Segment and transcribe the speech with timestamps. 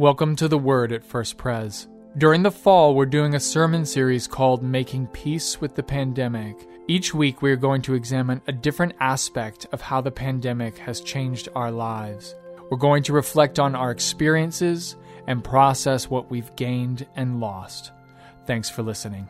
[0.00, 1.88] Welcome to the Word at First Pres.
[2.16, 6.68] During the fall, we're doing a sermon series called Making Peace with the Pandemic.
[6.86, 11.00] Each week, we are going to examine a different aspect of how the pandemic has
[11.00, 12.36] changed our lives.
[12.70, 14.94] We're going to reflect on our experiences
[15.26, 17.90] and process what we've gained and lost.
[18.46, 19.28] Thanks for listening.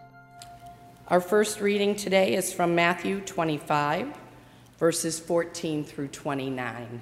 [1.08, 4.14] Our first reading today is from Matthew 25,
[4.76, 7.00] verses 14 through 29.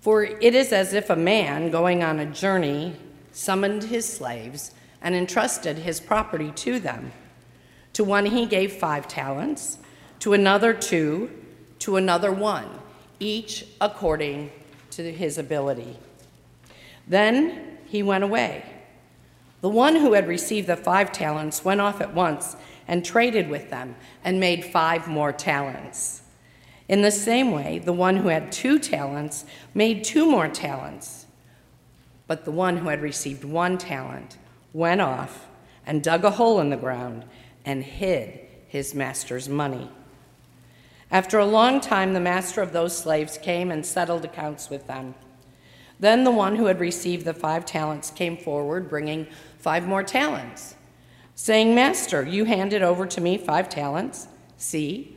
[0.00, 2.96] For it is as if a man going on a journey
[3.32, 7.12] summoned his slaves and entrusted his property to them.
[7.94, 9.78] To one he gave five talents,
[10.20, 11.30] to another two,
[11.80, 12.66] to another one,
[13.18, 14.50] each according
[14.92, 15.98] to his ability.
[17.06, 18.64] Then he went away.
[19.60, 22.56] The one who had received the five talents went off at once
[22.88, 26.22] and traded with them and made five more talents.
[26.90, 29.44] In the same way, the one who had two talents
[29.74, 31.24] made two more talents.
[32.26, 34.38] But the one who had received one talent
[34.72, 35.46] went off
[35.86, 37.26] and dug a hole in the ground
[37.64, 39.88] and hid his master's money.
[41.12, 45.14] After a long time, the master of those slaves came and settled accounts with them.
[46.00, 50.74] Then the one who had received the five talents came forward, bringing five more talents,
[51.36, 54.26] saying, Master, you handed over to me five talents.
[54.56, 55.16] See,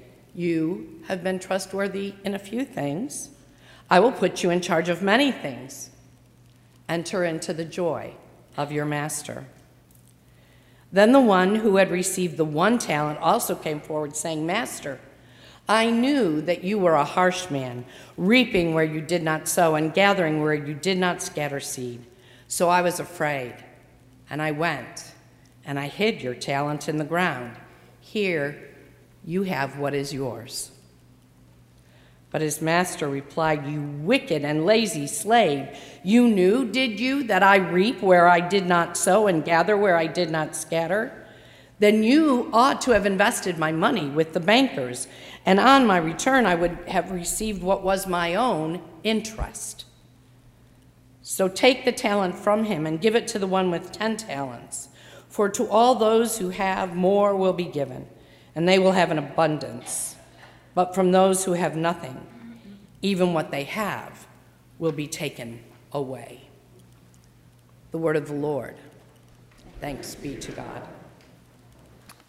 [0.33, 3.29] You have been trustworthy in a few things.
[3.89, 5.89] I will put you in charge of many things.
[6.87, 8.13] Enter into the joy
[8.55, 9.45] of your master.
[10.91, 14.99] Then the one who had received the one talent also came forward, saying, Master,
[15.67, 17.85] I knew that you were a harsh man,
[18.17, 22.05] reaping where you did not sow and gathering where you did not scatter seed.
[22.47, 23.55] So I was afraid,
[24.29, 25.13] and I went,
[25.65, 27.55] and I hid your talent in the ground.
[28.01, 28.70] Here
[29.25, 30.71] you have what is yours.
[32.31, 35.67] But his master replied, You wicked and lazy slave,
[36.01, 39.97] you knew, did you, that I reap where I did not sow and gather where
[39.97, 41.11] I did not scatter?
[41.79, 45.07] Then you ought to have invested my money with the bankers,
[45.45, 49.85] and on my return I would have received what was my own interest.
[51.21, 54.89] So take the talent from him and give it to the one with ten talents.
[55.27, 58.07] For to all those who have, more will be given
[58.55, 60.15] and they will have an abundance.
[60.73, 62.25] But from those who have nothing,
[63.01, 64.27] even what they have
[64.79, 66.41] will be taken away.
[67.91, 68.75] The word of the Lord.
[69.79, 70.87] Thanks be to God.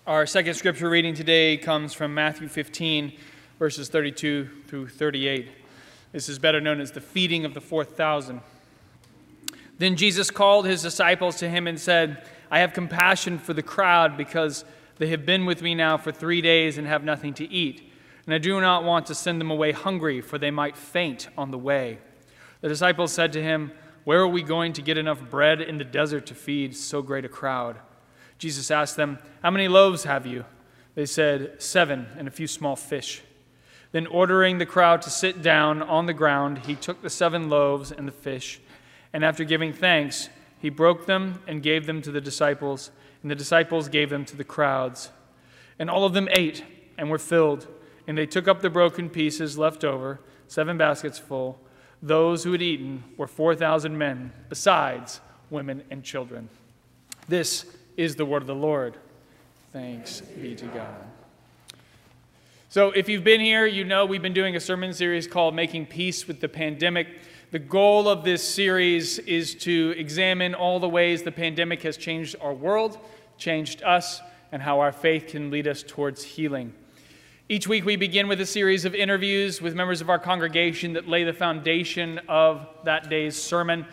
[0.07, 3.13] Our second scripture reading today comes from Matthew 15,
[3.59, 5.49] verses 32 through 38.
[6.11, 8.41] This is better known as the feeding of the 4,000.
[9.79, 14.17] Then Jesus called his disciples to him and said, I have compassion for the crowd
[14.17, 14.65] because
[14.99, 17.93] they have been with me now for three days and have nothing to eat.
[18.27, 21.51] And I do not want to send them away hungry, for they might faint on
[21.51, 21.99] the way.
[22.61, 23.73] The disciples said to him,
[24.05, 27.25] Where are we going to get enough bread in the desert to feed so great
[27.25, 27.79] a crowd?
[28.39, 30.45] Jesus asked them, How many loaves have you?
[30.95, 33.23] They said, Seven, and a few small fish.
[33.91, 37.93] Then, ordering the crowd to sit down on the ground, he took the seven loaves
[37.93, 38.61] and the fish,
[39.13, 42.91] and after giving thanks, he broke them and gave them to the disciples
[43.23, 45.11] and the disciples gave them to the crowds.
[45.79, 46.65] And all of them ate
[46.99, 47.67] and were filled,
[48.07, 51.59] and they took up the broken pieces left over, seven baskets full.
[52.03, 56.49] Those who had eaten were 4,000 men, besides women and children.
[57.29, 57.65] This
[57.97, 58.97] is the word of the Lord.
[59.73, 61.07] Thanks be to God.
[62.69, 65.87] So, if you've been here, you know we've been doing a sermon series called Making
[65.87, 67.07] Peace with the Pandemic.
[67.53, 72.35] The goal of this series is to examine all the ways the pandemic has changed
[72.41, 72.99] our world,
[73.37, 74.23] changed us,
[74.53, 76.73] and how our faith can lead us towards healing.
[77.51, 81.09] Each week, we begin with a series of interviews with members of our congregation that
[81.09, 83.85] lay the foundation of that day's sermon.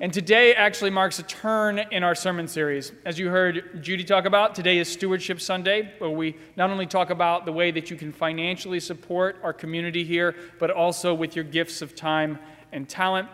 [0.00, 2.90] And today actually marks a turn in our sermon series.
[3.04, 7.10] As you heard Judy talk about, today is Stewardship Sunday, where we not only talk
[7.10, 11.44] about the way that you can financially support our community here, but also with your
[11.44, 12.40] gifts of time
[12.72, 13.28] and talent.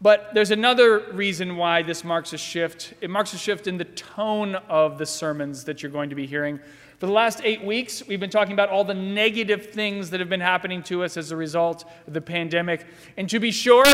[0.00, 2.94] But there's another reason why this marks a shift.
[3.00, 6.26] It marks a shift in the tone of the sermons that you're going to be
[6.26, 6.60] hearing.
[6.98, 10.28] For the last eight weeks, we've been talking about all the negative things that have
[10.28, 12.86] been happening to us as a result of the pandemic.
[13.16, 13.84] And to be sure,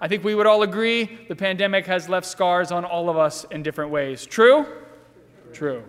[0.00, 3.44] I think we would all agree the pandemic has left scars on all of us
[3.50, 4.26] in different ways.
[4.26, 4.66] True?
[5.52, 5.84] True.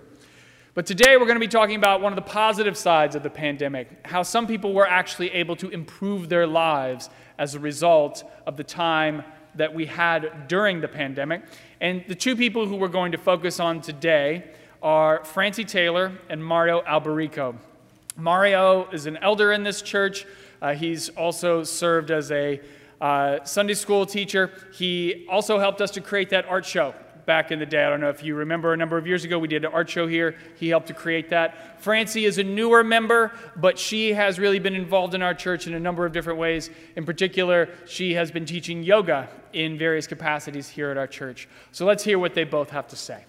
[0.73, 3.29] But today we're going to be talking about one of the positive sides of the
[3.29, 8.57] pandemic how some people were actually able to improve their lives as a result of
[8.57, 9.23] the time
[9.55, 11.43] that we had during the pandemic.
[11.81, 14.43] And the two people who we're going to focus on today
[14.81, 17.55] are Francie Taylor and Mario Alberico.
[18.17, 20.25] Mario is an elder in this church.
[20.61, 22.61] Uh, he's also served as a
[23.01, 24.51] uh, Sunday school teacher.
[24.73, 26.93] He also helped us to create that art show
[27.25, 27.83] back in the day.
[27.83, 29.89] I don't know if you remember a number of years ago, we did an art
[29.89, 30.35] show here.
[30.57, 31.81] He helped to create that.
[31.81, 35.73] Francie is a newer member, but she has really been involved in our church in
[35.73, 36.69] a number of different ways.
[36.95, 41.47] In particular, she has been teaching yoga in various capacities here at our church.
[41.71, 43.25] So let's hear what they both have to say.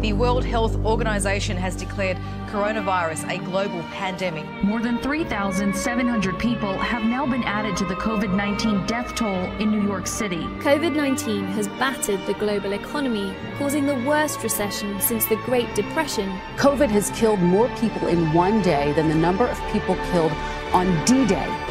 [0.00, 2.16] The World Health Organization has declared
[2.46, 4.46] coronavirus a global pandemic.
[4.64, 9.70] More than 3,700 people have now been added to the COVID 19 death toll in
[9.70, 10.44] New York City.
[10.64, 16.30] COVID 19 has battered the global economy, causing the worst recession since the Great Depression.
[16.56, 20.32] COVID has killed more people in one day than the number of people killed
[20.72, 21.69] on D Day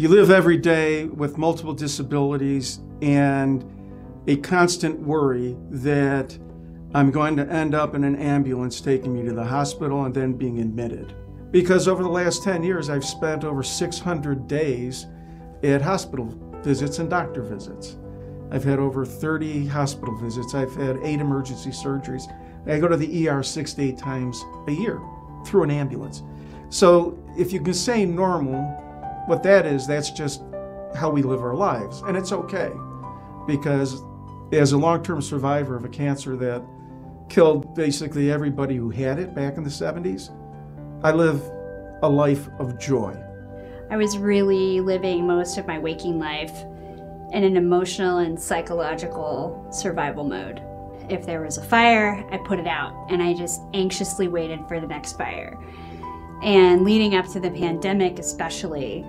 [0.00, 3.62] You live every day with multiple disabilities and
[4.26, 6.38] a constant worry that
[6.94, 10.32] I'm going to end up in an ambulance taking me to the hospital and then
[10.32, 11.14] being admitted.
[11.50, 15.06] Because over the last 10 years, I've spent over 600 days
[15.62, 17.98] at hospital visits and doctor visits.
[18.50, 20.54] I've had over 30 hospital visits.
[20.54, 22.22] I've had eight emergency surgeries.
[22.66, 24.98] I go to the ER six to eight times a year
[25.44, 26.22] through an ambulance.
[26.70, 28.86] So if you can say normal,
[29.26, 30.42] what that is, that's just
[30.94, 32.02] how we live our lives.
[32.02, 32.72] And it's okay
[33.46, 34.02] because
[34.52, 36.62] as a long term survivor of a cancer that
[37.28, 40.30] killed basically everybody who had it back in the 70s,
[41.04, 41.40] I live
[42.02, 43.16] a life of joy.
[43.90, 46.64] I was really living most of my waking life
[47.32, 50.60] in an emotional and psychological survival mode.
[51.08, 54.80] If there was a fire, I put it out and I just anxiously waited for
[54.80, 55.58] the next fire.
[56.42, 59.04] And leading up to the pandemic, especially,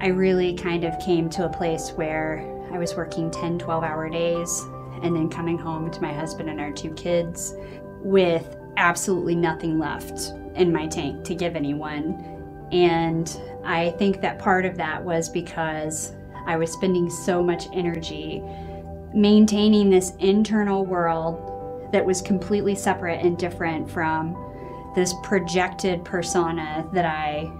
[0.00, 4.08] I really kind of came to a place where I was working 10, 12 hour
[4.08, 4.64] days
[5.02, 7.54] and then coming home to my husband and our two kids
[8.00, 12.68] with absolutely nothing left in my tank to give anyone.
[12.72, 16.14] And I think that part of that was because
[16.46, 18.42] I was spending so much energy
[19.14, 24.34] maintaining this internal world that was completely separate and different from
[24.94, 27.50] this projected persona that I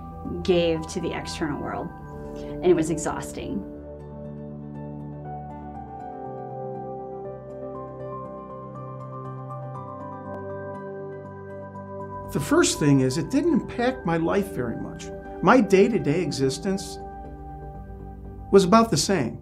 [0.43, 1.89] gave to the external world
[2.37, 3.69] and it was exhausting.
[12.33, 15.07] The first thing is, it didn't impact my life very much.
[15.43, 16.99] My day to day existence
[18.51, 19.39] was about the same,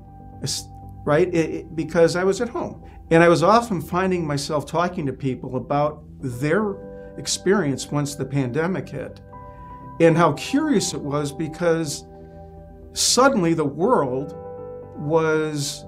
[1.05, 1.29] right?
[1.29, 2.85] It, it, because I was at home.
[3.13, 6.75] And I was often finding myself talking to people about their
[7.17, 9.21] experience once the pandemic hit
[10.01, 12.07] and how curious it was because
[12.93, 14.35] suddenly the world
[14.97, 15.85] was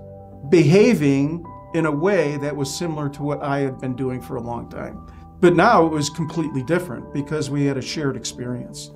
[0.48, 1.44] behaving
[1.74, 4.68] in a way that was similar to what I had been doing for a long
[4.68, 5.06] time.
[5.40, 8.92] But now it was completely different because we had a shared experience.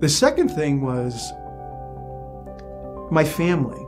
[0.00, 1.32] The second thing was
[3.10, 3.80] my family.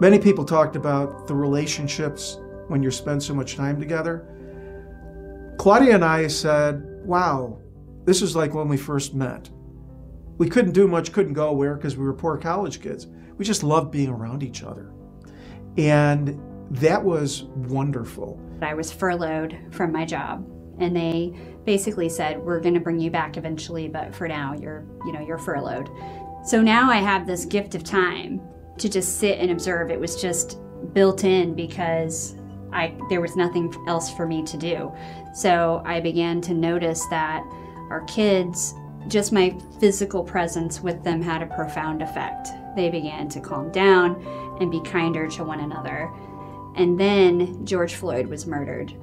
[0.00, 2.38] Many people talked about the relationships
[2.68, 4.26] when you spend so much time together.
[5.58, 7.58] Claudia and I said, wow,
[8.04, 9.50] this is like when we first met.
[10.38, 13.06] We couldn't do much, couldn't go where because we were poor college kids.
[13.36, 14.92] We just loved being around each other.
[15.76, 16.40] And
[16.70, 18.40] that was wonderful.
[18.62, 20.46] I was furloughed from my job
[20.78, 24.86] and they basically said we're going to bring you back eventually but for now you're
[25.04, 25.90] you know you're furloughed.
[26.44, 28.40] So now I have this gift of time
[28.78, 29.90] to just sit and observe.
[29.90, 30.58] It was just
[30.94, 32.34] built in because
[32.72, 34.92] I there was nothing else for me to do.
[35.34, 37.44] So I began to notice that
[37.90, 38.74] our kids
[39.08, 42.48] just my physical presence with them had a profound effect.
[42.76, 44.22] They began to calm down
[44.60, 46.10] and be kinder to one another.
[46.76, 48.94] And then George Floyd was murdered.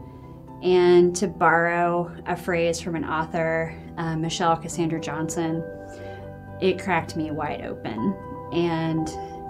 [0.63, 5.63] And to borrow a phrase from an author, uh, Michelle Cassandra Johnson,
[6.61, 8.15] it cracked me wide open.
[8.53, 9.07] And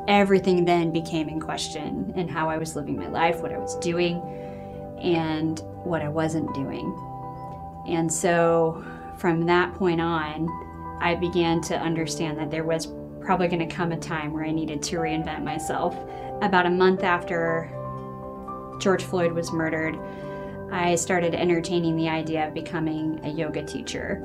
[0.07, 3.75] everything then became in question in how I was living my life, what I was
[3.77, 4.21] doing,
[5.01, 6.95] and what I wasn't doing.
[7.87, 8.83] And so
[9.17, 10.47] from that point on,
[11.01, 12.87] I began to understand that there was
[13.21, 15.95] probably going to come a time where I needed to reinvent myself.
[16.41, 17.69] About a month after
[18.79, 19.97] George Floyd was murdered,
[20.71, 24.21] I started entertaining the idea of becoming a yoga teacher.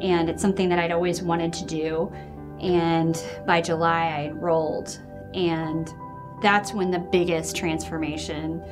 [0.00, 2.12] And it's something that I'd always wanted to do.
[2.60, 5.00] And by July, I enrolled.
[5.34, 5.92] And
[6.40, 8.62] that's when the biggest transformation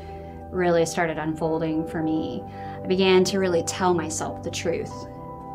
[0.50, 2.42] really started unfolding for me.
[2.82, 4.92] I began to really tell myself the truth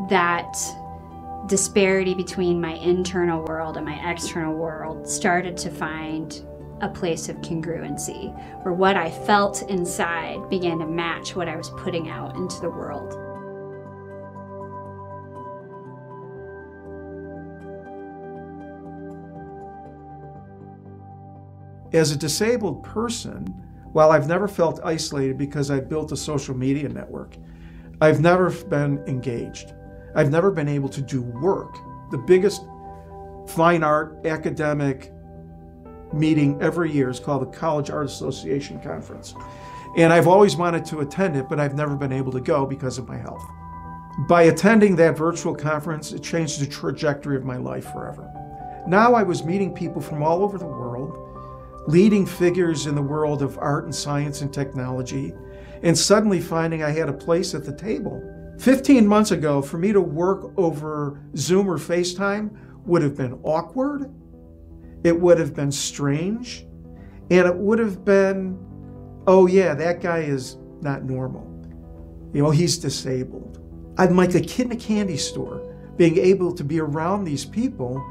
[0.10, 0.56] that
[1.48, 6.44] disparity between my internal world and my external world started to find
[6.82, 8.34] a place of congruency,
[8.64, 12.70] where what I felt inside began to match what I was putting out into the
[12.70, 13.25] world.
[21.96, 23.46] As a disabled person,
[23.94, 27.38] while I've never felt isolated because I built a social media network,
[28.02, 29.74] I've never been engaged.
[30.14, 31.78] I've never been able to do work.
[32.12, 32.64] The biggest
[33.48, 35.14] fine art academic
[36.12, 39.34] meeting every year is called the College Art Association Conference.
[39.96, 42.98] And I've always wanted to attend it, but I've never been able to go because
[42.98, 43.46] of my health.
[44.28, 48.30] By attending that virtual conference, it changed the trajectory of my life forever.
[48.86, 50.86] Now I was meeting people from all over the world,
[51.88, 55.34] leading figures in the world of art and science and technology,
[55.84, 58.22] and suddenly finding I had a place at the table.
[58.60, 64.12] 15 months ago, for me to work over Zoom or FaceTime would have been awkward
[65.06, 66.66] it would have been strange,
[67.30, 68.58] and it would have been,
[69.28, 71.46] oh yeah, that guy is not normal.
[72.34, 73.60] You know, he's disabled.
[74.00, 75.62] I'm like a kid in a candy store,
[75.96, 78.04] being able to be around these people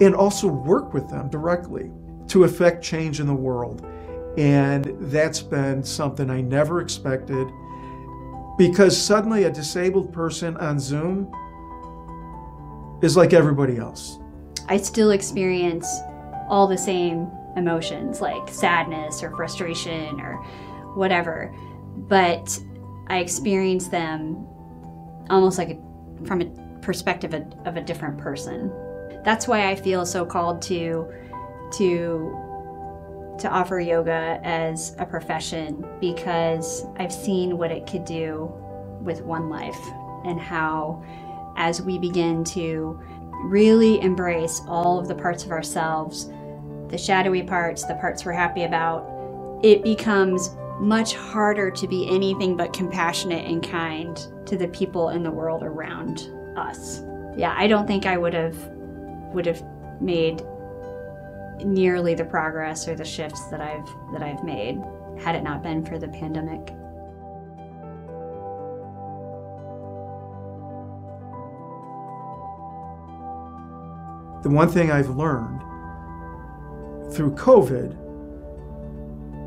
[0.00, 1.92] and also work with them directly
[2.32, 3.86] to affect change in the world.
[4.38, 7.46] And that's been something I never expected
[8.56, 11.30] because suddenly a disabled person on Zoom
[13.02, 14.18] is like everybody else.
[14.66, 15.86] I still experience
[16.48, 20.36] all the same emotions like sadness or frustration or
[20.94, 21.54] whatever.
[22.08, 22.58] But
[23.08, 24.46] I experience them
[25.28, 28.72] almost like a, from a perspective of, of a different person.
[29.22, 31.12] That's why I feel so called to
[31.72, 32.38] to
[33.38, 38.52] to offer yoga as a profession because I've seen what it could do
[39.00, 39.80] with one life
[40.24, 41.02] and how
[41.56, 43.00] as we begin to
[43.44, 46.30] really embrace all of the parts of ourselves,
[46.88, 49.08] the shadowy parts, the parts we're happy about,
[49.62, 55.22] it becomes much harder to be anything but compassionate and kind to the people in
[55.22, 57.02] the world around us.
[57.36, 58.56] Yeah, I don't think I would have
[59.32, 59.64] would have
[60.00, 60.42] made
[61.64, 64.80] nearly the progress or the shifts that I've that I've made
[65.20, 66.66] had it not been for the pandemic.
[74.42, 75.60] The one thing I've learned
[77.12, 77.96] through COVID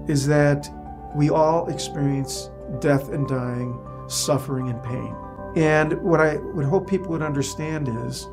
[0.09, 0.69] is that
[1.15, 5.13] we all experience death and dying, suffering and pain.
[5.55, 8.27] And what I would hope people would understand is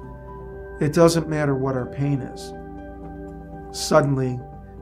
[0.81, 2.53] it doesn't matter what our pain is.
[3.73, 4.39] Suddenly,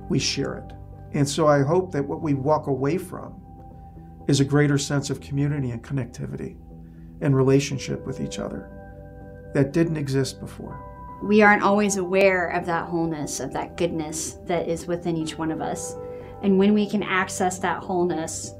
[0.08, 0.72] we share it.
[1.12, 3.40] And so I hope that what we walk away from
[4.28, 6.56] is a greater sense of community and connectivity
[7.20, 8.70] and relationship with each other
[9.54, 10.90] that didn't exist before
[11.22, 15.50] we aren't always aware of that wholeness, of that goodness that is within each one
[15.50, 15.96] of us.
[16.42, 18.54] And when we can access that wholeness,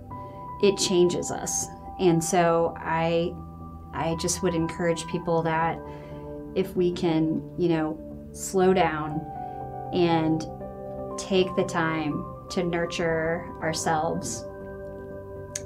[0.63, 1.67] it changes us.
[1.99, 3.35] And so I
[3.93, 5.79] I just would encourage people that
[6.55, 9.21] if we can, you know, slow down
[9.93, 10.45] and
[11.19, 14.45] take the time to nurture ourselves,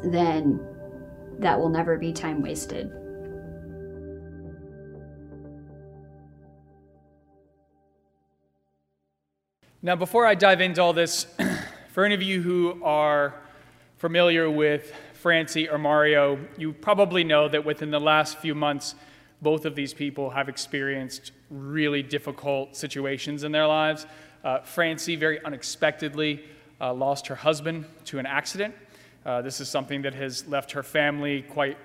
[0.03, 0.61] then
[1.39, 2.91] that will never be time wasted.
[9.83, 11.27] Now, before I dive into all this,
[11.93, 13.35] for any of you who are
[13.99, 18.95] familiar with Francie or Mario, you probably know that within the last few months,
[19.45, 24.07] both of these people have experienced really difficult situations in their lives.
[24.43, 26.43] Uh, Francie, very unexpectedly,
[26.81, 28.75] uh, lost her husband to an accident.
[29.25, 31.77] Uh, this is something that has left her family quite,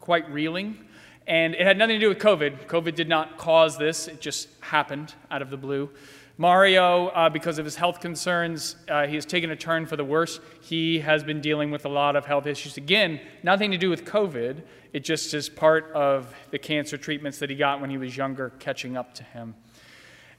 [0.00, 0.78] quite reeling.
[1.26, 2.66] And it had nothing to do with COVID.
[2.66, 5.90] COVID did not cause this, it just happened out of the blue.
[6.36, 10.04] Mario, uh, because of his health concerns, uh, he has taken a turn for the
[10.04, 10.40] worse.
[10.60, 12.76] He has been dealing with a lot of health issues.
[12.76, 14.62] Again, nothing to do with COVID.
[14.92, 18.50] It just is part of the cancer treatments that he got when he was younger
[18.58, 19.54] catching up to him.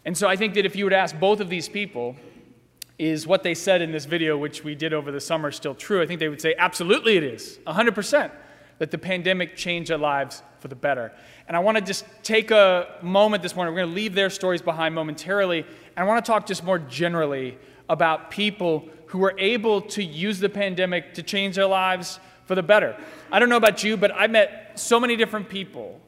[0.03, 2.17] And so I think that if you would ask both of these people,
[2.97, 6.01] is what they said in this video, which we did over the summer, still true?
[6.01, 8.31] I think they would say, absolutely it is, 100%.
[8.77, 11.13] that the pandemic changed their lives for the better.
[11.47, 13.73] And I want to just take a moment this morning.
[13.73, 15.65] We're going to leave their stories behind momentarily.
[15.97, 20.49] I want to talk just more generally about people who were able to use the
[20.49, 22.97] pandemic to change their lives for the better.
[23.31, 26.01] I don't know about you, but I met so many different people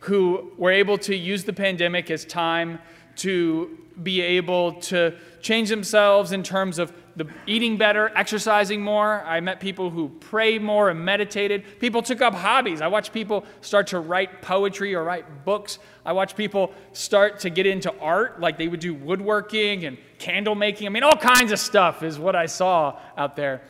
[0.00, 2.78] who were able to use the pandemic as time
[3.16, 9.22] to be able to change themselves in terms of the eating better, exercising more.
[9.22, 11.78] I met people who prayed more and meditated.
[11.78, 12.80] People took up hobbies.
[12.80, 15.78] I watched people start to write poetry or write books.
[16.04, 20.54] I watched people start to get into art, like they would do woodworking and candle
[20.54, 20.86] making.
[20.86, 23.62] I mean, all kinds of stuff is what I saw out there.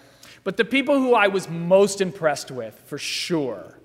[0.43, 3.79] But the people who I was most impressed with, for sure,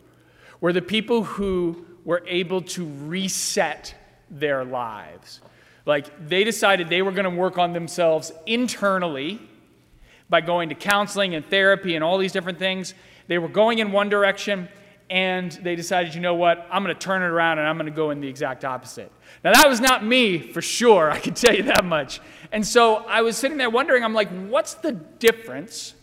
[0.61, 3.95] were the people who were able to reset
[4.29, 5.41] their lives.
[5.85, 9.41] Like they decided they were going to work on themselves internally
[10.29, 12.93] by going to counseling and therapy and all these different things.
[13.27, 14.69] They were going in one direction
[15.09, 17.89] and they decided, you know what, I'm going to turn it around and I'm going
[17.89, 19.11] to go in the exact opposite.
[19.43, 22.21] Now, that was not me for sure, I can tell you that much.
[22.51, 25.95] And so I was sitting there wondering, I'm like, what's the difference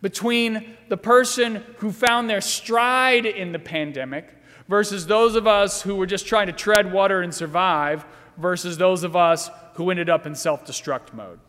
[0.00, 4.34] between the person who found their stride in the pandemic
[4.68, 8.06] versus those of us who were just trying to tread water and survive
[8.40, 11.40] versus those of us who ended up in self destruct mode?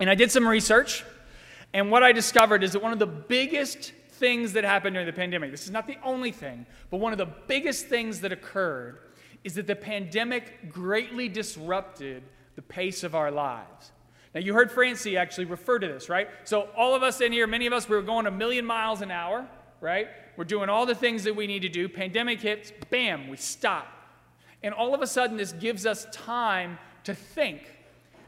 [0.00, 1.04] And I did some research
[1.76, 5.12] and what I discovered is that one of the biggest things that happened during the
[5.12, 8.98] pandemic, this is not the only thing, but one of the biggest things that occurred
[9.44, 12.22] is that the pandemic greatly disrupted
[12.54, 13.92] the pace of our lives.
[14.34, 16.28] Now, you heard Francie actually refer to this, right?
[16.44, 19.02] So, all of us in here, many of us, we were going a million miles
[19.02, 19.46] an hour,
[19.82, 20.08] right?
[20.38, 21.88] We're doing all the things that we need to do.
[21.90, 23.86] Pandemic hits, bam, we stop.
[24.62, 27.62] And all of a sudden, this gives us time to think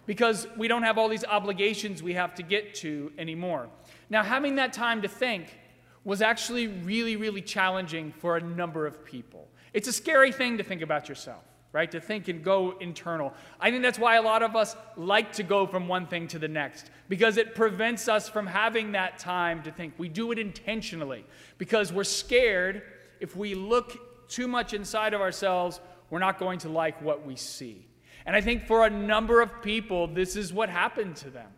[0.07, 3.69] because we don't have all these obligations we have to get to anymore.
[4.09, 5.59] Now, having that time to think
[6.05, 9.49] was actually really, really challenging for a number of people.
[9.75, 11.91] It's a scary thing to think about yourself, right?
[11.91, 13.35] To think and go internal.
[13.61, 16.39] I think that's why a lot of us like to go from one thing to
[16.39, 19.93] the next, because it prevents us from having that time to think.
[19.99, 21.27] We do it intentionally
[21.59, 22.83] because we're scared
[23.21, 27.37] if we look too much inside of ourselves, we're not going to like what we
[27.37, 27.87] see.
[28.27, 31.49] And I think for a number of people, this is what happened to them.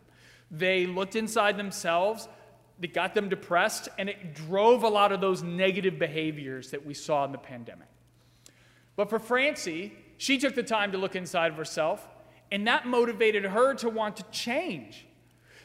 [0.51, 2.29] They looked inside themselves,
[2.81, 6.95] it got them depressed, and it drove a lot of those negative behaviors that we
[6.95, 7.89] saw in the pandemic.
[8.97, 12.07] But for Francie, she took the time to look inside of herself,
[12.53, 15.07] and that motivated her to want to change.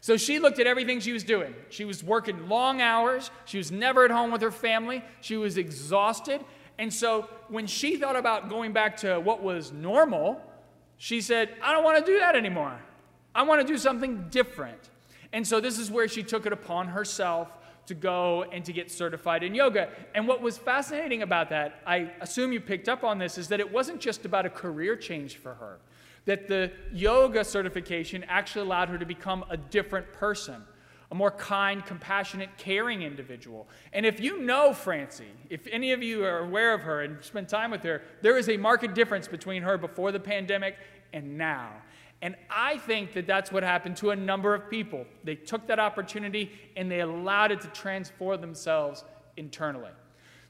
[0.02, 1.56] So she looked at everything she was doing.
[1.70, 3.32] She was working long hours.
[3.46, 5.04] She was never at home with her family.
[5.20, 6.42] She was exhausted.
[6.78, 10.42] And so when she thought about going back to what was normal,
[10.98, 12.80] she said, I don't want to do that anymore.
[13.34, 14.90] I want to do something different.
[15.34, 17.50] And so this is where she took it upon herself
[17.88, 19.90] to go and to get certified in yoga.
[20.16, 23.60] And what was fascinating about that, I assume you picked up on this, is that
[23.60, 25.78] it wasn't just about a career change for her.
[26.26, 30.64] That the yoga certification actually allowed her to become a different person
[31.16, 33.70] a more kind, compassionate, caring individual.
[33.94, 37.48] And if you know Francie, if any of you are aware of her and spend
[37.48, 40.76] time with her, there is a marked difference between her before the pandemic
[41.14, 41.72] and now.
[42.22, 45.06] And I think that that's what happened to a number of people.
[45.24, 49.06] They took that opportunity and they allowed it to transform themselves
[49.38, 49.92] internally.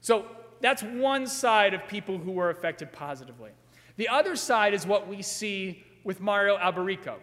[0.00, 0.26] So
[0.60, 3.50] that's one side of people who were affected positively.
[3.98, 7.14] The other side is what we see with Mario Alberico.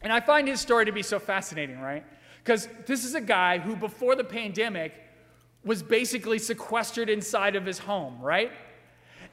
[0.00, 2.04] And I find his story to be so fascinating, right?
[2.50, 4.92] Because this is a guy who, before the pandemic,
[5.64, 8.50] was basically sequestered inside of his home, right?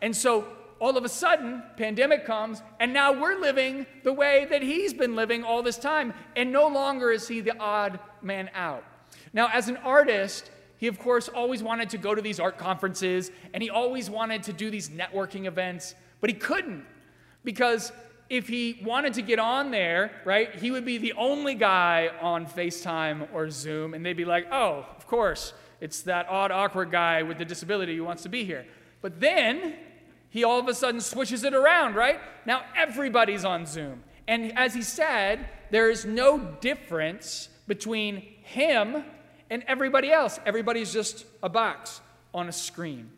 [0.04, 0.46] And so
[0.80, 5.16] all of a sudden, pandemic comes, and now we're living the way that he's been
[5.16, 8.84] living all this time, and no longer is he the odd man out.
[9.34, 13.32] Now, as an artist, he of course always wanted to go to these art conferences,
[13.52, 16.86] and he always wanted to do these networking events, but he couldn't
[17.44, 17.92] because
[18.30, 22.46] if he wanted to get on there, right, he would be the only guy on
[22.46, 27.24] FaceTime or Zoom, and they'd be like, oh, of course, it's that odd, awkward guy
[27.24, 28.66] with the disability who wants to be here.
[29.02, 29.76] But then
[30.30, 32.20] he all of a sudden switches it around, right?
[32.46, 34.04] Now everybody's on Zoom.
[34.28, 39.04] And as he said, there is no difference between him
[39.50, 40.40] and everybody else.
[40.46, 42.02] Everybody's just a box
[42.34, 43.12] on a screen.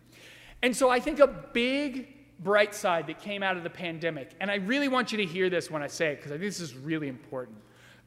[0.61, 2.07] And so I think a big
[2.39, 5.49] bright side that came out of the pandemic, and I really want you to hear
[5.49, 7.57] this when I say it because I think this is really important.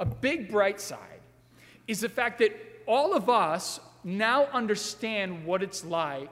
[0.00, 1.20] A big bright side
[1.86, 2.52] is the fact that
[2.86, 6.30] all of us now understand what it's like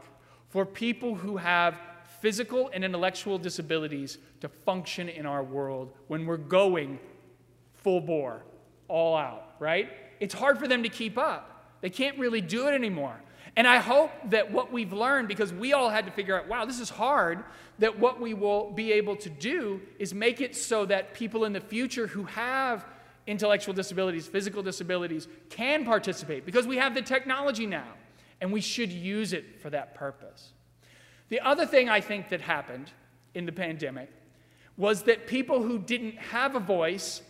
[0.49, 1.79] for people who have
[2.21, 6.99] physical and intellectual disabilities to function in our world when we're going
[7.75, 8.43] full bore,
[8.89, 9.91] all out, right?
[10.19, 11.79] It's hard for them to keep up.
[11.81, 13.21] They can't really do it anymore.
[13.57, 16.65] And I hope that what we've learned, because we all had to figure out, wow,
[16.65, 17.43] this is hard,
[17.79, 21.53] that what we will be able to do is make it so that people in
[21.53, 22.85] the future who have
[23.27, 27.89] intellectual disabilities, physical disabilities, can participate because we have the technology now
[28.41, 30.53] and we should use it for that purpose.
[31.29, 32.91] The other thing I think that happened
[33.35, 34.11] in the pandemic
[34.77, 37.23] was that people who didn't have a voice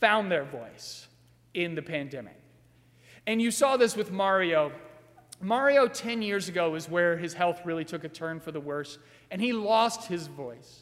[0.00, 1.08] found their voice
[1.52, 2.36] in the pandemic.
[3.26, 4.72] And you saw this with Mario.
[5.44, 8.98] Mario, 10 years ago, is where his health really took a turn for the worse,
[9.30, 10.80] and he lost his voice.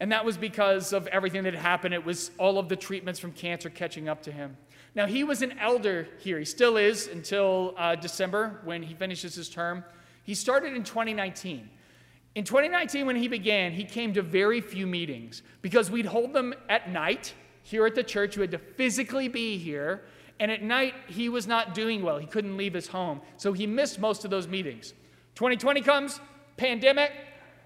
[0.00, 1.94] And that was because of everything that happened.
[1.94, 4.56] It was all of the treatments from cancer catching up to him.
[4.94, 6.38] Now, he was an elder here.
[6.38, 9.82] He still is until uh, December when he finishes his term.
[10.24, 11.70] He started in 2019.
[12.34, 16.52] In 2019, when he began, he came to very few meetings because we'd hold them
[16.68, 18.36] at night here at the church.
[18.36, 20.02] You had to physically be here.
[20.40, 22.18] And at night, he was not doing well.
[22.18, 23.20] He couldn't leave his home.
[23.36, 24.92] So he missed most of those meetings.
[25.36, 26.20] 2020 comes,
[26.56, 27.12] pandemic.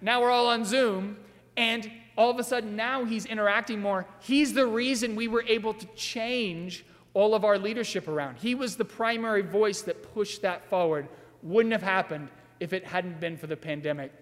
[0.01, 1.17] Now we're all on Zoom.
[1.57, 4.07] And all of a sudden, now he's interacting more.
[4.21, 8.39] He's the reason we were able to change all of our leadership around.
[8.39, 11.09] He was the primary voice that pushed that forward.
[11.43, 12.29] Wouldn't have happened
[12.61, 14.13] if it hadn't been for the pandemic.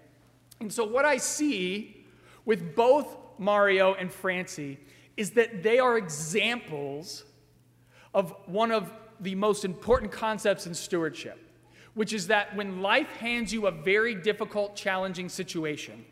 [0.61, 2.05] And so, what I see
[2.45, 4.79] with both Mario and Francie
[5.17, 7.25] is that they are examples
[8.17, 11.39] of one of the most important concepts in stewardship,
[11.93, 16.03] which is that when life hands you a very difficult, challenging situation,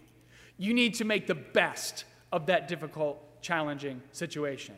[0.58, 4.74] you need to make the best of that difficult, challenging situation.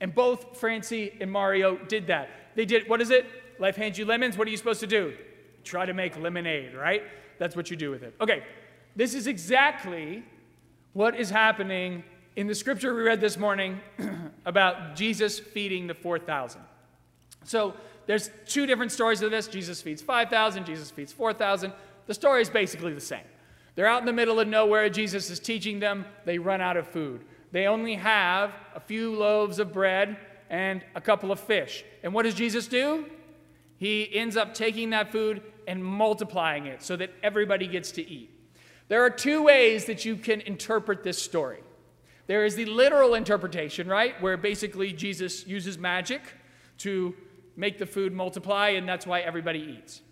[0.00, 2.28] And both Francie and Mario did that.
[2.54, 3.24] They did, what is it?
[3.58, 4.36] Life hands you lemons.
[4.36, 5.16] What are you supposed to do?
[5.64, 7.02] Try to make lemonade, right?
[7.38, 8.14] That's what you do with it.
[8.20, 8.44] Okay,
[8.94, 10.22] this is exactly
[10.92, 12.04] what is happening
[12.38, 13.80] in the scripture we read this morning
[14.46, 16.60] about Jesus feeding the 4,000.
[17.42, 17.74] So
[18.06, 19.48] there's two different stories of this.
[19.48, 21.72] Jesus feeds 5,000, Jesus feeds 4,000.
[22.06, 23.24] The story is basically the same.
[23.74, 24.88] They're out in the middle of nowhere.
[24.88, 26.04] Jesus is teaching them.
[26.26, 27.24] They run out of food.
[27.50, 30.16] They only have a few loaves of bread
[30.48, 31.84] and a couple of fish.
[32.04, 33.06] And what does Jesus do?
[33.78, 38.30] He ends up taking that food and multiplying it so that everybody gets to eat.
[38.86, 41.64] There are two ways that you can interpret this story.
[42.28, 44.20] There is the literal interpretation, right?
[44.22, 46.20] Where basically Jesus uses magic
[46.78, 47.14] to
[47.56, 50.02] make the food multiply, and that's why everybody eats.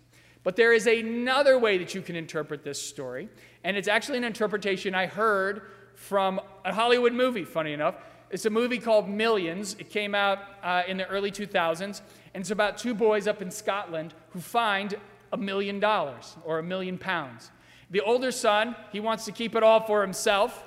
[0.43, 3.29] But there is another way that you can interpret this story,
[3.63, 5.61] and it's actually an interpretation I heard
[5.93, 7.95] from a Hollywood movie, funny enough.
[8.31, 9.75] It's a movie called Millions.
[9.75, 12.01] It came out uh, in the early 2000s,
[12.33, 14.95] and it's about two boys up in Scotland who find
[15.31, 17.51] a million dollars or a million pounds.
[17.91, 20.63] The older son, he wants to keep it all for himself.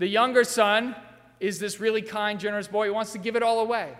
[0.00, 0.96] The younger son
[1.38, 3.92] is this really kind, generous boy who wants to give it all away.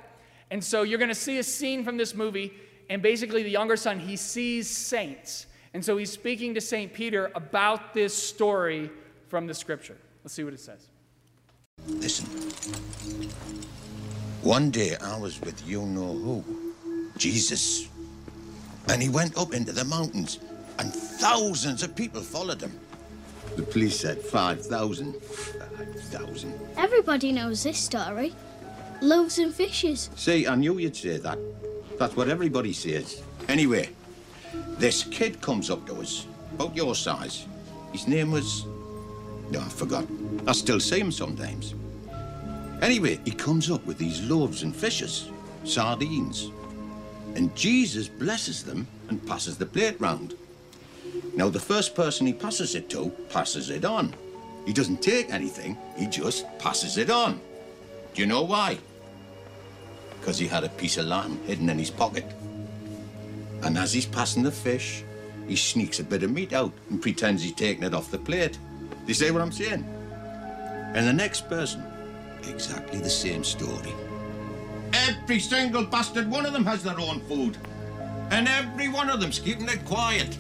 [0.51, 2.53] And so you're going to see a scene from this movie
[2.91, 5.47] and basically, the younger son, he sees saints.
[5.75, 6.93] And so he's speaking to St.
[6.93, 8.91] Peter about this story
[9.29, 9.97] from the scripture.
[10.25, 10.89] Let's see what it says.
[11.87, 12.27] Listen.
[14.43, 16.45] One day I was with you know who,
[17.17, 17.89] Jesus.
[18.89, 20.41] And he went up into the mountains,
[20.81, 22.73] and thousands of people followed him.
[23.57, 25.15] The police said 5,000.
[25.23, 26.61] 5,000.
[26.77, 28.35] Everybody knows this story.
[29.03, 30.11] Loaves and fishes.
[30.17, 31.39] See, I knew you'd say that.
[31.99, 33.23] That's what everybody says.
[33.49, 33.89] Anyway,
[34.79, 37.47] this kid comes up to us, about your size.
[37.93, 38.65] His name was...
[39.51, 40.07] No, I forgot.
[40.47, 41.75] I still see him sometimes.
[42.83, 45.31] Anyway, he comes up with these loaves and fishes,
[45.65, 46.51] sardines.
[47.35, 50.35] And Jesus blesses them and passes the plate round.
[51.35, 54.15] Now, the first person he passes it to passes it on.
[54.67, 57.41] He doesn't take anything, he just passes it on.
[58.15, 58.79] Do you know why?
[60.21, 62.25] because he had a piece of lamb hidden in his pocket.
[63.63, 65.03] And as he's passing the fish,
[65.49, 68.59] he sneaks a bit of meat out and pretends he's taking it off the plate.
[68.91, 69.85] Do you see what I'm saying?
[70.95, 71.83] And the next person,
[72.49, 73.93] exactly the same story.
[74.93, 77.57] Every single bastard one of them has their own food.
[78.31, 80.39] And every one of them's keeping it quiet,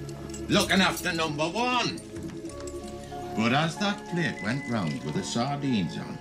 [0.51, 2.01] looking after number one.
[3.37, 6.19] But as that plate went round with the sardines on,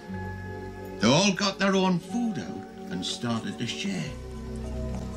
[0.99, 4.11] they all got their own food out and started to share.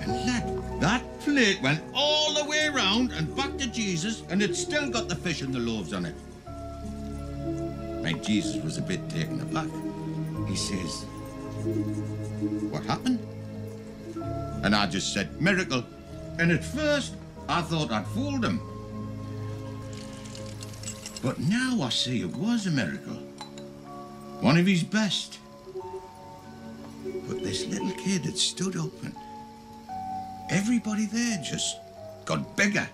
[0.01, 4.57] And lad, that plate went all the way round and back to Jesus, and it
[4.57, 6.15] still got the fish and the loaves on it.
[8.07, 9.69] And Jesus was a bit taken aback.
[10.49, 11.05] He says,
[12.71, 13.19] What happened?
[14.65, 15.85] And I just said, Miracle.
[16.39, 17.15] And at first,
[17.49, 18.72] I thought I'd fooled him.
[21.23, 23.15] But now I see it was a miracle.
[24.41, 25.39] One of his best.
[27.29, 29.15] But this little kid had stood up and
[30.51, 31.77] everybody there just
[32.25, 32.89] got bigger.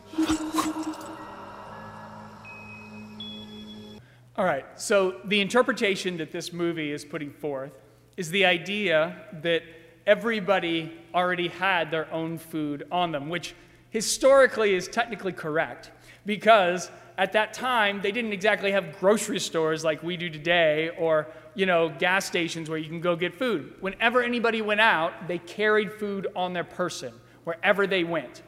[4.37, 7.73] All right, so the interpretation that this movie is putting forth
[8.17, 9.63] is the idea that
[10.07, 13.55] everybody already had their own food on them, which
[13.91, 15.91] historically is technically correct
[16.27, 21.27] because at that time they didn't exactly have grocery stores like we do today or
[21.55, 23.75] you know gas stations where you can go get food.
[23.81, 27.13] Whenever anybody went out they carried food on their person
[27.45, 28.43] wherever they went.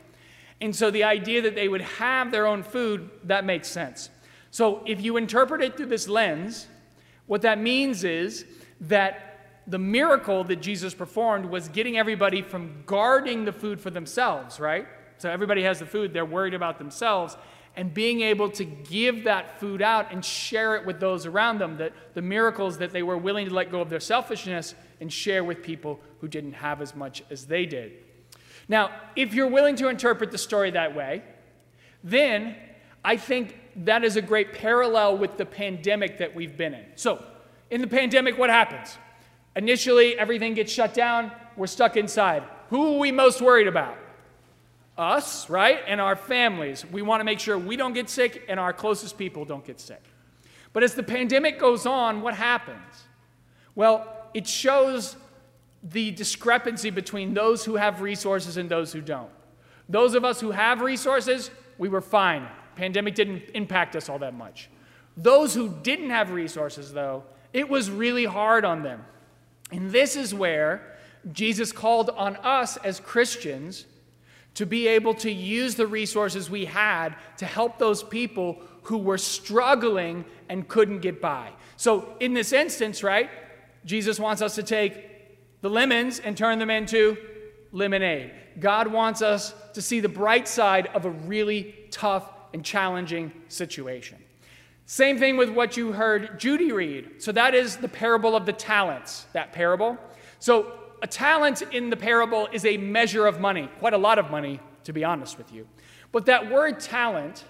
[0.61, 4.11] And so the idea that they would have their own food that makes sense.
[4.51, 6.67] So if you interpret it through this lens
[7.31, 8.45] what that means is
[8.81, 14.59] that the miracle that Jesus performed was getting everybody from guarding the food for themselves,
[14.59, 14.89] right?
[15.21, 17.37] So everybody has the food, they're worried about themselves,
[17.77, 21.77] and being able to give that food out and share it with those around them.
[21.77, 25.45] That the miracles that they were willing to let go of their selfishness and share
[25.45, 27.93] with people who didn't have as much as they did.
[28.67, 31.23] Now, if you're willing to interpret the story that way,
[32.03, 32.57] then
[33.05, 36.87] I think that is a great parallel with the pandemic that we've been in.
[36.97, 37.23] So,
[37.71, 38.97] in the pandemic, what happens?
[39.55, 41.31] Initially, everything gets shut down.
[41.57, 42.43] We're stuck inside.
[42.71, 43.97] Who are we most worried about?
[45.01, 45.81] Us, right?
[45.87, 46.85] And our families.
[46.85, 49.81] We want to make sure we don't get sick and our closest people don't get
[49.81, 50.03] sick.
[50.75, 53.05] But as the pandemic goes on, what happens?
[53.75, 55.17] Well, it shows
[55.83, 59.31] the discrepancy between those who have resources and those who don't.
[59.89, 62.47] Those of us who have resources, we were fine.
[62.77, 64.69] Pandemic didn't impact us all that much.
[65.17, 69.03] Those who didn't have resources, though, it was really hard on them.
[69.73, 70.99] And this is where
[71.33, 73.87] Jesus called on us as Christians
[74.55, 79.19] to be able to use the resources we had to help those people who were
[79.19, 81.51] struggling and couldn't get by.
[81.77, 83.31] So, in this instance, right,
[83.85, 87.17] Jesus wants us to take the lemons and turn them into
[87.73, 88.33] lemonade.
[88.59, 94.19] God wants us to see the bright side of a really tough and challenging situation.
[94.87, 97.23] Same thing with what you heard Judy read.
[97.23, 99.97] So that is the parable of the talents, that parable.
[100.41, 104.31] So a talent in the parable is a measure of money, quite a lot of
[104.31, 105.67] money, to be honest with you.
[106.13, 107.45] But that word talent,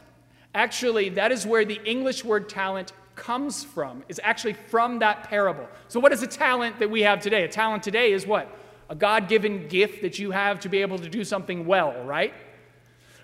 [0.54, 5.68] actually, that is where the English word talent comes from, is actually from that parable.
[5.88, 7.44] So, what is a talent that we have today?
[7.44, 8.56] A talent today is what?
[8.88, 12.34] A God given gift that you have to be able to do something well, right?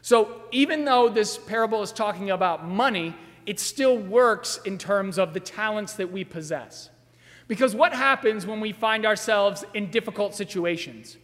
[0.03, 5.35] So, even though this parable is talking about money, it still works in terms of
[5.35, 6.91] the talents that we possess.
[7.49, 11.17] Because what happens when we find ourselves in difficult situations?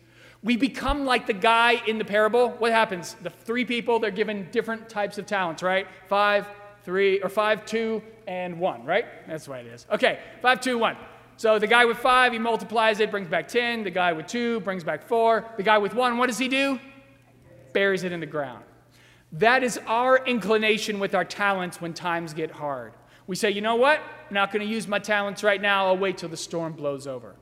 [0.43, 2.51] We become like the guy in the parable.
[2.59, 3.15] What happens?
[3.23, 5.87] The three people, they're given different types of talents, right?
[6.09, 6.49] Five,
[6.85, 9.07] three, or five, two, and one, right?
[9.27, 9.87] That's the way it is.
[9.91, 10.97] Okay, five, two, one.
[11.37, 13.85] So the guy with five, he multiplies it, brings back 10.
[13.85, 15.45] The guy with two brings back four.
[15.57, 16.79] The guy with one, what does he do?
[17.73, 18.65] Buries it in the ground.
[19.33, 22.93] That is our inclination with our talents when times get hard.
[23.33, 23.99] We say, you know what?
[24.29, 25.87] I'm not going to use my talents right now.
[25.87, 27.35] I'll wait till the storm blows over.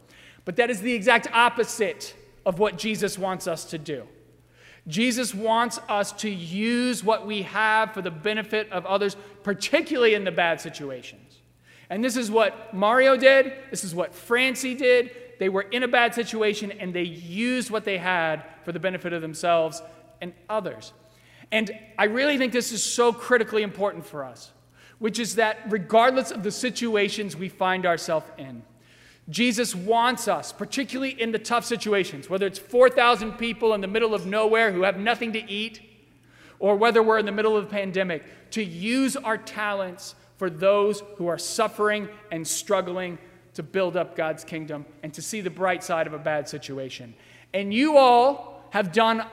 [0.45, 2.15] But that is the exact opposite
[2.47, 4.07] of what Jesus wants us to do.
[4.87, 10.23] Jesus wants us to use what we have for the benefit of others, particularly in
[10.23, 11.41] the bad situations.
[11.89, 13.53] And this is what Mario did.
[13.71, 15.11] This is what Francie did.
[15.41, 19.13] They were in a bad situation and they used what they had for the benefit
[19.13, 19.83] of themselves
[20.21, 20.93] and others.
[21.51, 24.53] And I really think this is so critically important for us,
[25.01, 28.63] which is that regardless of the situations we find ourselves in,
[29.29, 34.15] Jesus wants us, particularly in the tough situations, whether it's 4,000 people in the middle
[34.15, 35.81] of nowhere who have nothing to eat,
[36.59, 41.03] or whether we're in the middle of a pandemic, to use our talents for those
[41.17, 43.19] who are suffering and struggling
[43.55, 47.15] to build up God's kingdom and to see the bright side of a bad situation.
[47.55, 49.25] And you all have done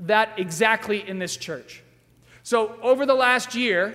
[0.00, 1.82] that exactly in this church.
[2.42, 3.94] So, over the last year,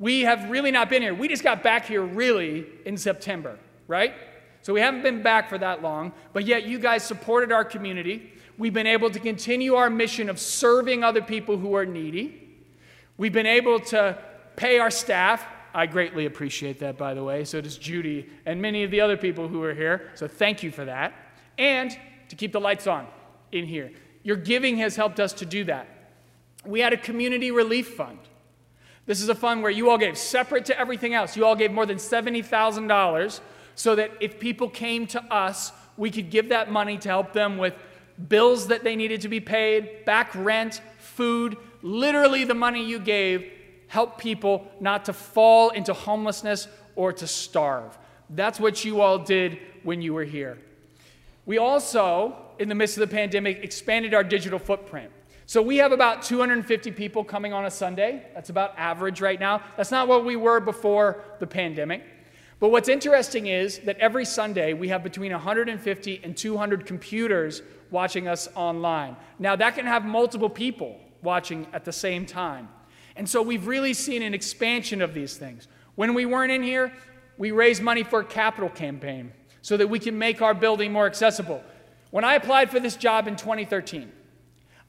[0.00, 1.14] we have really not been here.
[1.14, 4.14] We just got back here really in September, right?
[4.62, 8.32] So, we haven't been back for that long, but yet you guys supported our community.
[8.58, 12.48] We've been able to continue our mission of serving other people who are needy.
[13.16, 14.18] We've been able to
[14.56, 15.46] pay our staff.
[15.72, 17.44] I greatly appreciate that, by the way.
[17.44, 20.10] So does Judy and many of the other people who are here.
[20.14, 21.14] So thank you for that.
[21.56, 21.96] And
[22.28, 23.06] to keep the lights on
[23.52, 23.92] in here.
[24.22, 25.86] Your giving has helped us to do that.
[26.64, 28.18] We had a community relief fund.
[29.10, 31.36] This is a fund where you all gave separate to everything else.
[31.36, 33.40] You all gave more than $70,000
[33.74, 37.58] so that if people came to us, we could give that money to help them
[37.58, 37.74] with
[38.28, 41.56] bills that they needed to be paid, back rent, food.
[41.82, 43.50] Literally, the money you gave
[43.88, 47.98] helped people not to fall into homelessness or to starve.
[48.30, 50.56] That's what you all did when you were here.
[51.46, 55.10] We also in the midst of the pandemic, expanded our digital footprint.
[55.50, 58.24] So we have about 250 people coming on a Sunday.
[58.34, 59.64] That's about average right now.
[59.76, 62.04] That's not what we were before the pandemic.
[62.60, 68.28] But what's interesting is that every Sunday we have between 150 and 200 computers watching
[68.28, 69.16] us online.
[69.40, 72.68] Now, that can have multiple people watching at the same time.
[73.16, 75.66] And so we've really seen an expansion of these things.
[75.96, 76.92] When we weren't in here,
[77.38, 79.32] we raised money for a capital campaign
[79.62, 81.60] so that we can make our building more accessible.
[82.12, 84.12] When I applied for this job in 2013,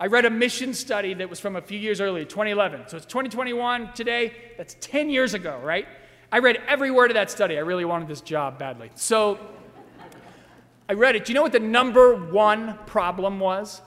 [0.02, 2.86] I read a mission study that was from a few years earlier, 2011.
[2.88, 4.34] So it's 2021 today.
[4.58, 5.88] That's 10 years ago, right?
[6.32, 7.56] I read every word of that study.
[7.56, 8.90] I really wanted this job badly.
[8.96, 9.38] So
[10.90, 11.26] I read it.
[11.26, 13.80] Do you know what the number one problem was?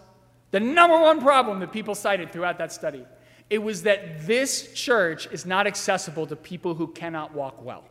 [0.52, 3.04] The number one problem that people cited throughout that study.
[3.50, 7.82] It was that this church is not accessible to people who cannot walk well.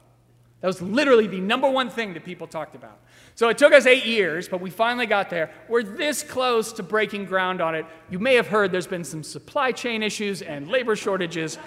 [0.61, 3.01] That was literally the number one thing that people talked about.
[3.35, 5.51] So it took us eight years, but we finally got there.
[5.67, 7.85] We're this close to breaking ground on it.
[8.09, 11.57] You may have heard there's been some supply chain issues and labor shortages.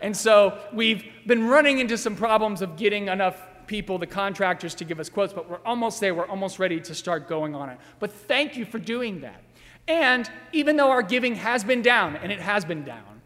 [0.00, 4.84] And so we've been running into some problems of getting enough people, the contractors, to
[4.84, 6.14] give us quotes, but we're almost there.
[6.14, 7.78] We're almost ready to start going on it.
[7.98, 9.42] But thank you for doing that.
[9.88, 13.16] And even though our giving has been down, and it has been down,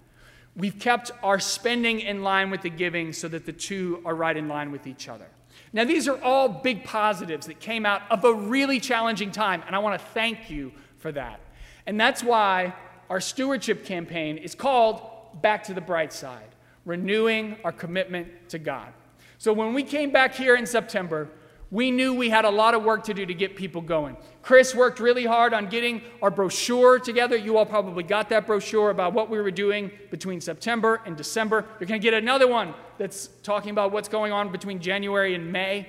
[0.57, 4.37] We've kept our spending in line with the giving so that the two are right
[4.37, 5.27] in line with each other.
[5.73, 9.77] Now, these are all big positives that came out of a really challenging time, and
[9.77, 11.41] I want to thank you for that.
[11.87, 12.75] And that's why
[13.09, 15.03] our stewardship campaign is called
[15.43, 16.49] Back to the Bright Side
[16.85, 18.93] Renewing Our Commitment to God.
[19.39, 21.29] So, when we came back here in September,
[21.71, 24.17] we knew we had a lot of work to do to get people going.
[24.43, 27.37] Chris worked really hard on getting our brochure together.
[27.37, 31.65] You all probably got that brochure about what we were doing between September and December.
[31.79, 35.53] You're going to get another one that's talking about what's going on between January and
[35.53, 35.89] May.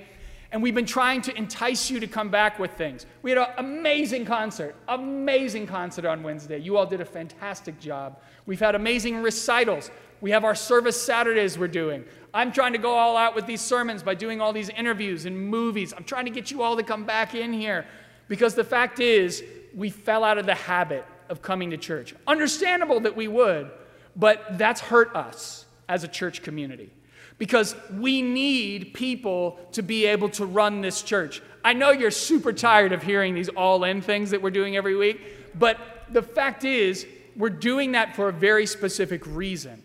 [0.52, 3.06] And we've been trying to entice you to come back with things.
[3.22, 6.58] We had an amazing concert, amazing concert on Wednesday.
[6.58, 8.20] You all did a fantastic job.
[8.44, 9.90] We've had amazing recitals.
[10.20, 12.04] We have our service Saturdays we're doing.
[12.34, 15.38] I'm trying to go all out with these sermons by doing all these interviews and
[15.48, 15.92] movies.
[15.96, 17.86] I'm trying to get you all to come back in here
[18.28, 22.14] because the fact is, we fell out of the habit of coming to church.
[22.26, 23.70] Understandable that we would,
[24.16, 26.90] but that's hurt us as a church community
[27.38, 31.42] because we need people to be able to run this church.
[31.64, 34.96] I know you're super tired of hearing these all in things that we're doing every
[34.96, 35.20] week,
[35.58, 35.78] but
[36.10, 39.82] the fact is, we're doing that for a very specific reason.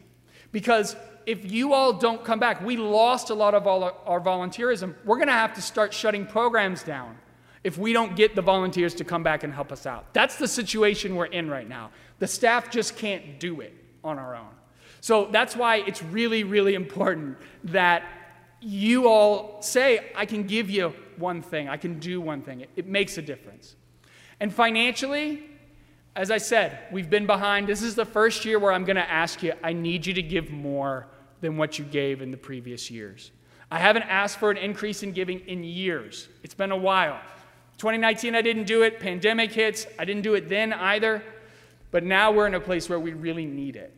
[0.51, 0.95] Because
[1.27, 4.95] if you all don't come back, we lost a lot of all our volunteerism.
[5.03, 7.17] We're going to have to start shutting programs down
[7.65, 10.13] if we don't get the volunteers to come back and help us out.
[10.13, 11.91] That's the situation we're in right now.
[12.19, 13.73] The staff just can't do it
[14.05, 14.47] on our own.
[15.01, 18.05] So that's why it's really, really important that
[18.61, 22.61] you all say, I can give you one thing, I can do one thing.
[22.61, 23.75] It, it makes a difference.
[24.39, 25.43] And financially,
[26.15, 27.67] as I said, we've been behind.
[27.67, 30.23] This is the first year where I'm going to ask you, I need you to
[30.23, 31.07] give more
[31.41, 33.32] than what you gave in the previous years.
[33.69, 36.30] I haven't asked for an increase in giving in years.
[36.43, 37.19] It's been a while.
[37.78, 39.00] 2019, I didn't do it.
[39.00, 39.86] Pandemic hits.
[40.00, 41.21] I didn't do it then either.
[41.91, 43.93] But now we're in a place where we really need it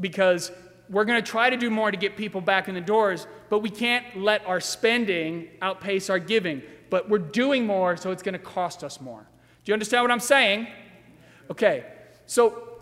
[0.00, 0.52] because
[0.88, 3.60] we're going to try to do more to get people back in the doors, but
[3.60, 6.62] we can't let our spending outpace our giving.
[6.90, 9.20] But we're doing more, so it's going to cost us more.
[9.64, 10.68] Do you understand what I'm saying?
[11.50, 11.84] Okay,
[12.26, 12.73] so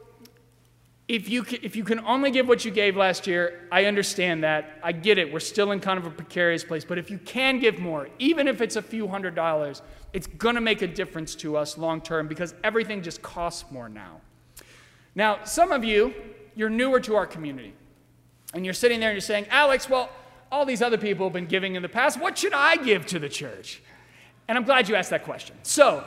[1.12, 4.44] if you, can, if you can only give what you gave last year, I understand
[4.44, 4.78] that.
[4.82, 5.30] I get it.
[5.30, 6.86] We're still in kind of a precarious place.
[6.86, 9.82] But if you can give more, even if it's a few hundred dollars,
[10.14, 13.90] it's going to make a difference to us long term because everything just costs more
[13.90, 14.22] now.
[15.14, 16.14] Now, some of you,
[16.54, 17.74] you're newer to our community.
[18.54, 20.08] And you're sitting there and you're saying, Alex, well,
[20.50, 22.18] all these other people have been giving in the past.
[22.18, 23.82] What should I give to the church?
[24.48, 25.56] And I'm glad you asked that question.
[25.62, 26.04] So,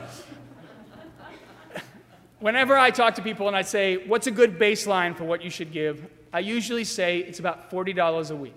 [2.40, 5.50] whenever I talk to people and I say, What's a good baseline for what you
[5.50, 6.06] should give?
[6.32, 8.54] I usually say it's about $40 a week.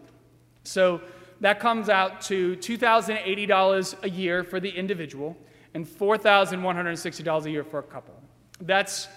[0.64, 1.02] So
[1.42, 5.38] that comes out to $2,080 a year for the individual
[5.74, 8.16] and $4,160 a year for a couple.
[8.62, 9.08] That's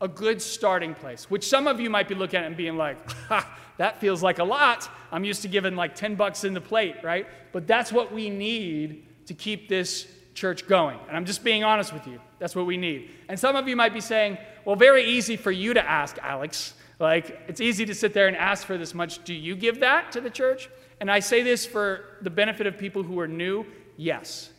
[0.00, 3.10] a good starting place, which some of you might be looking at and being like,
[3.28, 4.88] ha, that feels like a lot.
[5.12, 7.26] I'm used to giving like 10 bucks in the plate, right?
[7.52, 10.06] But that's what we need to keep this
[10.36, 10.98] church going.
[11.08, 12.20] And I'm just being honest with you.
[12.38, 13.10] That's what we need.
[13.28, 16.74] And some of you might be saying, well, very easy for you to ask, Alex.
[17.00, 19.24] Like, it's easy to sit there and ask for this much.
[19.24, 20.68] Do you give that to the church?
[21.00, 23.66] And I say this for the benefit of people who are new.
[23.96, 24.50] Yes,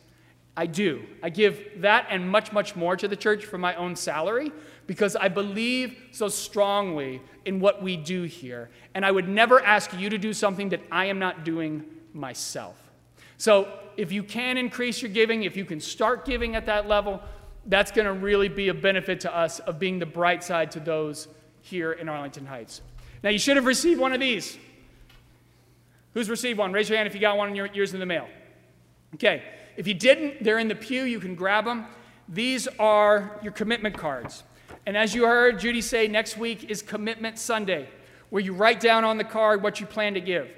[0.56, 1.04] I do.
[1.22, 4.52] I give that and much, much more to the church for my own salary
[4.86, 8.70] because I believe so strongly in what we do here.
[8.94, 12.76] And I would never ask you to do something that I am not doing myself.
[13.36, 13.68] So
[13.98, 17.20] if you can increase your giving, if you can start giving at that level,
[17.66, 20.80] that's going to really be a benefit to us of being the bright side to
[20.80, 21.26] those
[21.62, 22.80] here in Arlington Heights.
[23.24, 24.56] Now, you should have received one of these.
[26.14, 26.72] Who's received one?
[26.72, 28.28] Raise your hand if you got one in your yours in the mail.
[29.16, 29.42] Okay.
[29.76, 31.02] If you didn't, they're in the pew.
[31.02, 31.84] You can grab them.
[32.28, 34.44] These are your commitment cards.
[34.86, 37.88] And as you heard Judy say, next week is Commitment Sunday,
[38.30, 40.48] where you write down on the card what you plan to give.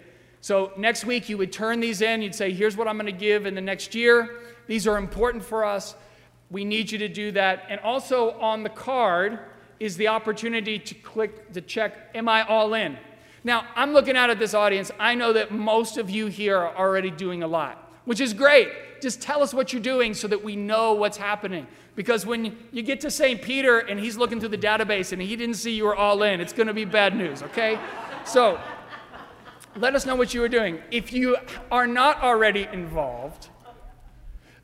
[0.40, 2.22] So next week, you would turn these in.
[2.22, 4.40] You'd say, Here's what I'm going to give in the next year.
[4.66, 5.94] These are important for us.
[6.50, 7.66] We need you to do that.
[7.68, 9.38] And also on the card
[9.78, 12.96] is the opportunity to click to check, Am I all in?
[13.42, 14.90] Now, I'm looking out at this audience.
[14.98, 18.68] I know that most of you here are already doing a lot, which is great.
[19.00, 21.66] Just tell us what you're doing so that we know what's happening.
[21.96, 23.40] Because when you get to St.
[23.40, 26.40] Peter and he's looking through the database and he didn't see you were all in,
[26.40, 27.78] it's going to be bad news, okay?
[28.24, 28.60] So
[29.76, 30.80] let us know what you are doing.
[30.90, 31.36] If you
[31.70, 33.48] are not already involved,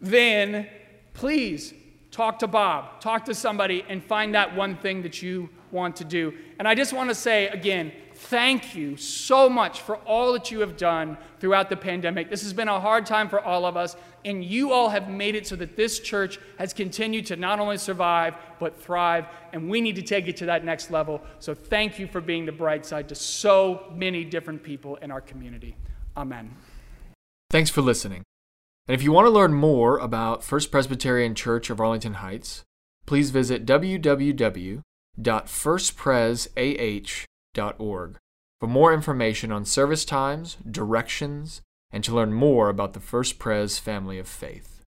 [0.00, 0.68] then
[1.14, 1.72] please
[2.10, 6.04] talk to Bob, talk to somebody, and find that one thing that you want to
[6.04, 6.32] do.
[6.58, 10.60] And I just want to say again, thank you so much for all that you
[10.60, 12.30] have done throughout the pandemic.
[12.30, 15.34] This has been a hard time for all of us, and you all have made
[15.34, 19.80] it so that this church has continued to not only survive, but thrive, and we
[19.80, 21.20] need to take it to that next level.
[21.38, 25.20] So thank you for being the bright side to so many different people in our
[25.20, 25.76] community.
[26.16, 26.54] Amen.
[27.50, 28.22] Thanks for listening.
[28.88, 32.64] And if you want to learn more about First Presbyterian Church of Arlington Heights,
[33.04, 33.66] please visit
[38.60, 43.78] for more information on service times, directions, and to learn more about the First Pres
[43.78, 44.75] family of faith.